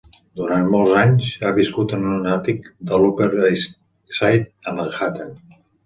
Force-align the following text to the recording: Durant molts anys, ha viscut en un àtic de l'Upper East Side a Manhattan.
Durant 0.39 0.63
molts 0.75 0.93
anys, 1.01 1.27
ha 1.43 1.51
viscut 1.59 1.93
en 1.99 2.09
un 2.15 2.27
àtic 2.39 2.73
de 2.93 3.03
l'Upper 3.05 3.31
East 3.53 3.81
Side 4.21 4.45
a 4.73 4.79
Manhattan. 4.81 5.35